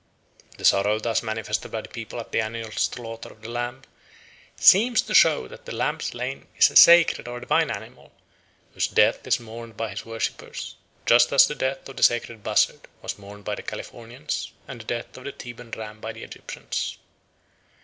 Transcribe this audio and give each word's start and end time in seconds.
The 0.57 0.65
sorrow 0.65 0.97
thus 0.97 1.21
manifested 1.21 1.69
by 1.69 1.81
the 1.81 1.87
people 1.87 2.19
at 2.19 2.31
the 2.31 2.41
annual 2.41 2.71
slaughter 2.71 3.29
of 3.33 3.43
the 3.43 3.49
lamb 3.49 3.83
seems 4.55 5.03
to 5.03 5.13
show 5.13 5.47
that 5.47 5.65
the 5.65 5.75
lamb 5.75 5.99
slain 5.99 6.47
is 6.57 6.71
a 6.71 6.75
sacred 6.75 7.27
or 7.27 7.39
divine 7.39 7.69
animal, 7.69 8.11
whose 8.73 8.87
death 8.87 9.27
is 9.27 9.39
mourned 9.39 9.77
by 9.77 9.91
his 9.91 10.03
worshippers, 10.03 10.75
just 11.05 11.31
as 11.31 11.45
the 11.45 11.53
death 11.53 11.87
of 11.87 11.97
the 11.97 12.01
sacred 12.01 12.41
buzzard 12.41 12.79
was 13.03 13.19
mourned 13.19 13.45
by 13.45 13.53
the 13.53 13.61
Californians 13.61 14.51
and 14.67 14.81
the 14.81 14.85
death 14.85 15.15
of 15.17 15.25
the 15.25 15.31
Theban 15.33 15.69
ram 15.69 15.99
by 15.99 16.13
the 16.13 16.23
Egyptians. 16.23 16.97